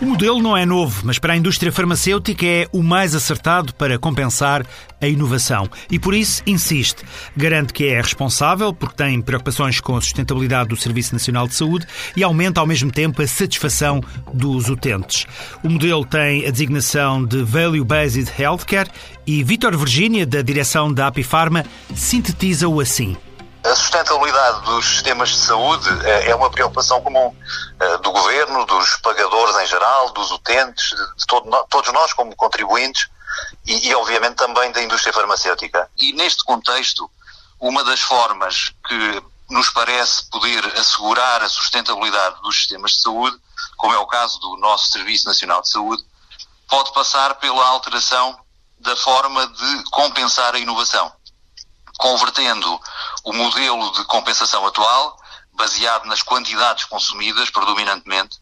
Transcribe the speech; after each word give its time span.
O 0.00 0.06
modelo 0.06 0.40
não 0.40 0.56
é 0.56 0.64
novo, 0.64 1.02
mas 1.04 1.18
para 1.18 1.34
a 1.34 1.36
indústria 1.36 1.70
farmacêutica 1.70 2.46
é 2.46 2.66
o 2.72 2.82
mais 2.82 3.14
acertado 3.14 3.74
para 3.74 3.98
compensar 3.98 4.64
a 4.98 5.06
inovação 5.06 5.68
e 5.90 5.98
por 5.98 6.14
isso 6.14 6.42
insiste. 6.46 7.04
Garante 7.36 7.74
que 7.74 7.84
é 7.84 8.00
responsável 8.00 8.72
porque 8.72 8.96
tem 8.96 9.20
preocupações 9.20 9.78
com 9.78 9.94
a 9.94 10.00
sustentabilidade 10.00 10.70
do 10.70 10.76
Serviço 10.76 11.12
Nacional 11.12 11.46
de 11.46 11.54
Saúde 11.54 11.86
e 12.16 12.22
aumenta 12.22 12.60
ao 12.60 12.66
mesmo 12.66 12.90
tempo 12.90 13.20
a 13.20 13.26
satisfação 13.26 14.00
dos 14.32 14.70
utentes. 14.70 15.26
O 15.62 15.68
modelo 15.68 16.06
tem 16.06 16.46
a 16.46 16.50
designação 16.50 17.22
de 17.22 17.42
Value 17.42 17.84
Based 17.84 18.32
Healthcare 18.38 18.90
e 19.26 19.44
Vitor 19.44 19.76
Virginia, 19.76 20.24
da 20.24 20.40
direção 20.40 20.90
da 20.90 21.08
Apifarma, 21.08 21.62
sintetiza-o 21.94 22.80
assim. 22.80 23.18
Sustentabilidade 23.90 24.60
dos 24.66 24.86
sistemas 24.86 25.30
de 25.30 25.38
saúde 25.38 25.88
eh, 26.06 26.30
é 26.30 26.34
uma 26.36 26.48
preocupação 26.48 27.00
comum 27.02 27.36
eh, 27.80 27.98
do 27.98 28.12
governo, 28.12 28.64
dos 28.64 28.94
pagadores 28.98 29.56
em 29.56 29.66
geral, 29.66 30.12
dos 30.12 30.30
utentes, 30.30 30.90
de 31.16 31.26
todos 31.26 31.92
nós 31.92 32.12
como 32.12 32.36
contribuintes 32.36 33.08
e, 33.66 33.88
e, 33.88 33.94
obviamente, 33.96 34.36
também 34.36 34.70
da 34.70 34.80
indústria 34.80 35.12
farmacêutica. 35.12 35.90
E 35.96 36.12
neste 36.12 36.44
contexto, 36.44 37.10
uma 37.58 37.82
das 37.82 38.00
formas 38.00 38.72
que 38.86 39.22
nos 39.50 39.68
parece 39.70 40.30
poder 40.30 40.64
assegurar 40.78 41.42
a 41.42 41.48
sustentabilidade 41.48 42.40
dos 42.42 42.58
sistemas 42.58 42.92
de 42.92 43.00
saúde, 43.00 43.36
como 43.76 43.92
é 43.92 43.98
o 43.98 44.06
caso 44.06 44.38
do 44.38 44.56
nosso 44.58 44.92
Serviço 44.92 45.26
Nacional 45.26 45.62
de 45.62 45.68
Saúde, 45.68 46.04
pode 46.68 46.92
passar 46.94 47.34
pela 47.40 47.66
alteração 47.66 48.38
da 48.78 48.94
forma 48.94 49.48
de 49.48 49.90
compensar 49.90 50.54
a 50.54 50.60
inovação 50.60 51.12
convertendo 52.00 52.80
o 53.24 53.32
modelo 53.32 53.92
de 53.92 54.04
compensação 54.04 54.66
atual, 54.66 55.16
baseado 55.52 56.06
nas 56.06 56.22
quantidades 56.22 56.84
consumidas 56.84 57.50
predominantemente, 57.50 58.38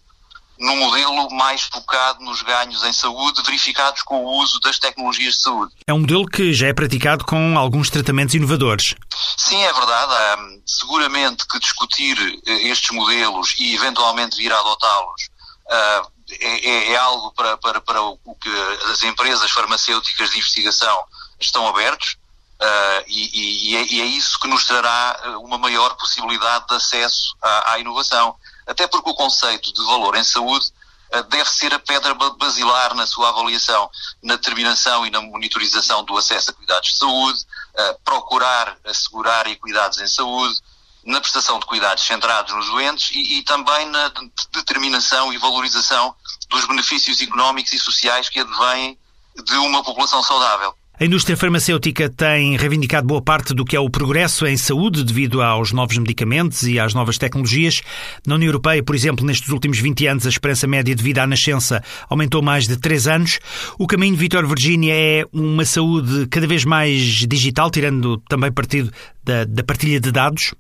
num 0.58 0.76
modelo 0.76 1.30
mais 1.30 1.62
focado 1.62 2.20
nos 2.20 2.42
ganhos 2.42 2.82
em 2.82 2.92
saúde 2.92 3.42
verificados 3.42 4.02
com 4.02 4.24
o 4.24 4.38
uso 4.40 4.58
das 4.60 4.78
tecnologias 4.78 5.34
de 5.34 5.42
saúde. 5.42 5.72
É 5.86 5.94
um 5.94 6.00
modelo 6.00 6.26
que 6.26 6.52
já 6.52 6.66
é 6.66 6.72
praticado 6.72 7.24
com 7.24 7.56
alguns 7.56 7.90
tratamentos 7.90 8.34
inovadores. 8.34 8.94
Sim, 9.36 9.62
é 9.62 9.72
verdade. 9.72 10.12
Há, 10.12 10.36
seguramente 10.66 11.46
que 11.46 11.60
discutir 11.60 12.18
eh, 12.46 12.68
estes 12.68 12.90
modelos 12.90 13.54
e 13.58 13.74
eventualmente 13.74 14.36
vir 14.36 14.52
a 14.52 14.58
adotá-los 14.58 15.30
uh, 15.66 16.18
é, 16.40 16.92
é, 16.92 16.96
algo 16.96 17.32
para, 17.32 17.56
para, 17.56 17.80
para 17.80 18.02
o 18.02 18.18
que 18.40 18.50
as 18.90 19.02
empresas 19.02 19.50
farmacêuticas 19.50 20.30
de 20.30 20.38
investigação 20.38 21.04
estão 21.40 21.66
abertos. 21.66 22.17
Uh, 22.60 23.04
e, 23.06 23.70
e, 23.70 23.76
é, 23.76 23.86
e, 23.86 24.00
é, 24.00 24.04
isso 24.04 24.36
que 24.40 24.48
nos 24.48 24.64
trará 24.66 25.20
ah, 25.22 25.38
uma 25.38 25.56
maior 25.56 25.94
possibilidade 25.96 26.66
de 26.66 26.74
acesso 26.74 27.36
à, 27.40 27.72
à 27.72 27.78
inovação. 27.78 28.34
Até 28.66 28.88
porque 28.88 29.10
o 29.10 29.14
conceito 29.14 29.72
de 29.72 29.84
valor 29.86 30.16
em 30.16 30.24
saúde 30.24 30.66
uh, 31.14 31.22
deve 31.24 31.48
ser 31.48 31.72
a 31.72 31.78
pedra 31.78 32.14
basilar 32.14 32.94
na 32.94 33.06
sua 33.06 33.28
avaliação, 33.28 33.88
na 34.20 34.34
determinação 34.34 35.06
e 35.06 35.10
na 35.10 35.20
monitorização 35.20 36.02
do 36.02 36.18
acesso 36.18 36.50
a 36.50 36.54
cuidados 36.54 36.90
de 36.90 36.96
saúde, 36.96 37.38
uh, 37.38 38.00
procurar 38.04 38.76
assegurar 38.84 39.46
equidades 39.46 40.00
em 40.00 40.08
saúde, 40.08 40.60
na 41.04 41.20
prestação 41.20 41.60
de 41.60 41.66
cuidados 41.66 42.04
centrados 42.04 42.52
nos 42.56 42.66
doentes 42.66 43.10
e, 43.12 43.38
e 43.38 43.42
também 43.44 43.86
na 43.86 44.12
determinação 44.52 45.32
e 45.32 45.38
valorização 45.38 46.12
dos 46.50 46.66
benefícios 46.66 47.20
económicos 47.20 47.72
e 47.72 47.78
sociais 47.78 48.28
que 48.28 48.40
advêm 48.40 48.98
de 49.44 49.56
uma 49.58 49.84
população 49.84 50.24
saudável. 50.24 50.74
A 51.00 51.04
indústria 51.04 51.36
farmacêutica 51.36 52.10
tem 52.10 52.56
reivindicado 52.56 53.06
boa 53.06 53.22
parte 53.22 53.54
do 53.54 53.64
que 53.64 53.76
é 53.76 53.78
o 53.78 53.88
progresso 53.88 54.44
em 54.44 54.56
saúde 54.56 55.04
devido 55.04 55.40
aos 55.40 55.70
novos 55.70 55.96
medicamentos 55.96 56.64
e 56.64 56.80
às 56.80 56.92
novas 56.92 57.16
tecnologias. 57.16 57.82
Na 58.26 58.34
União 58.34 58.48
Europeia, 58.48 58.82
por 58.82 58.96
exemplo, 58.96 59.24
nestes 59.24 59.48
últimos 59.50 59.78
20 59.78 60.08
anos, 60.08 60.26
a 60.26 60.28
esperança 60.28 60.66
média 60.66 60.92
de 60.92 61.00
vida 61.00 61.22
à 61.22 61.26
nascença 61.26 61.84
aumentou 62.10 62.42
mais 62.42 62.66
de 62.66 62.76
3 62.76 63.06
anos. 63.06 63.38
O 63.78 63.86
caminho 63.86 64.12
de 64.14 64.18
Vitor 64.18 64.44
Virginia 64.48 64.92
é 64.92 65.24
uma 65.32 65.64
saúde 65.64 66.26
cada 66.26 66.48
vez 66.48 66.64
mais 66.64 67.00
digital, 67.28 67.70
tirando 67.70 68.18
também 68.28 68.50
partido 68.50 68.92
da, 69.22 69.44
da 69.44 69.62
partilha 69.62 70.00
de 70.00 70.10
dados? 70.10 70.52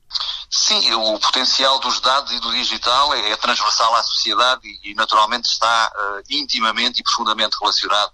Sim, 0.48 0.92
o 0.92 1.18
potencial 1.18 1.80
dos 1.80 2.00
dados 2.00 2.30
e 2.30 2.38
do 2.38 2.52
digital 2.52 3.12
é, 3.12 3.32
é 3.32 3.36
transversal 3.36 3.92
à 3.96 4.04
sociedade 4.04 4.62
e, 4.84 4.94
naturalmente 4.94 5.46
está 5.46 5.90
uh, 5.92 6.22
intimamente 6.30 7.00
e 7.00 7.02
profundamente 7.02 7.56
relacionado 7.60 8.12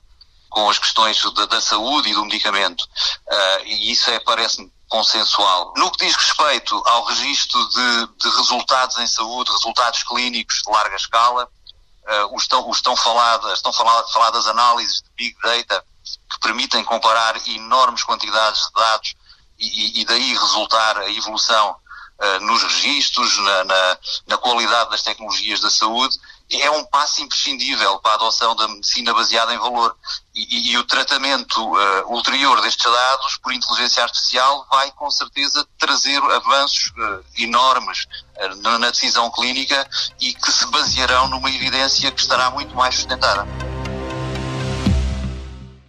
com 0.55 0.71
as 0.71 0.79
questões 0.79 1.21
da, 1.35 1.47
da 1.47 1.61
saúde 1.61 2.11
e 2.11 2.15
do 2.15 2.25
medicamento. 2.25 2.83
Uh, 2.83 3.65
e 3.67 3.91
isso 3.91 4.09
é, 4.09 4.21
parece-me, 4.21 4.73
consensual. 4.89 5.75
No 5.77 5.91
que 5.91 6.07
diz 6.07 6.15
respeito 6.15 6.81
ao 6.87 7.05
registro 7.07 7.69
de, 7.71 8.07
de, 8.19 8.37
resultados 8.37 8.97
em 8.99 9.07
saúde, 9.09 9.51
resultados 9.51 10.05
clínicos 10.05 10.63
de 10.65 10.71
larga 10.71 10.95
escala, 10.95 11.45
uh, 11.45 12.37
os 12.37 12.45
estão, 12.45 12.71
estão, 12.71 12.97
faladas, 12.97 13.55
estão 13.55 13.73
faladas, 13.73 14.13
faladas 14.13 14.47
análises 14.47 15.03
de 15.03 15.11
Big 15.17 15.37
Data 15.43 15.85
que 16.31 16.39
permitem 16.39 16.85
comparar 16.85 17.37
enormes 17.49 18.05
quantidades 18.05 18.61
de 18.61 18.73
dados 18.75 19.15
e, 19.59 20.01
e 20.03 20.05
daí 20.05 20.35
resultar 20.35 20.99
a 20.99 21.11
evolução 21.11 21.77
uh, 22.21 22.41
nos 22.45 22.63
registros, 22.63 23.37
na, 23.39 23.65
na, 23.65 23.99
na 24.29 24.37
qualidade 24.37 24.91
das 24.91 25.03
tecnologias 25.03 25.61
da 25.61 25.71
saúde 25.71 26.17
é 26.61 26.71
um 26.71 26.85
passo 26.85 27.23
imprescindível 27.23 27.99
para 27.99 28.13
a 28.13 28.15
adoção 28.15 28.55
da 28.55 28.69
medicina 28.69 29.13
baseada 29.13 29.55
em 29.55 29.59
valor. 29.59 29.97
E, 30.35 30.73
e 30.73 30.79
o 30.79 30.85
tratamento 30.85 31.61
uh, 31.61 32.13
ulterior 32.13 32.61
destes 32.61 32.91
dados 32.91 33.37
por 33.39 33.53
inteligência 33.53 34.03
artificial 34.03 34.67
vai 34.71 34.91
com 34.93 35.11
certeza 35.11 35.67
trazer 35.79 36.21
avanços 36.23 36.93
uh, 36.97 37.25
enormes 37.39 38.07
uh, 38.39 38.79
na 38.79 38.91
decisão 38.91 39.31
clínica 39.31 39.89
e 40.21 40.35
que 40.35 40.51
se 40.51 40.67
basearão 40.67 41.29
numa 41.29 41.51
evidência 41.51 42.11
que 42.11 42.21
estará 42.21 42.51
muito 42.51 42.75
mais 42.75 42.95
sustentada. 42.97 43.47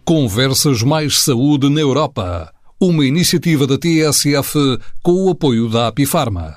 Conversas 0.04 0.82
Mais 0.82 1.18
Saúde 1.18 1.68
na 1.68 1.80
Europa. 1.80 2.52
Uma 2.80 3.04
iniciativa 3.04 3.66
da 3.66 3.76
TSF 3.76 4.78
com 5.02 5.24
o 5.24 5.30
apoio 5.30 5.68
da 5.68 5.88
Apifarma. 5.88 6.56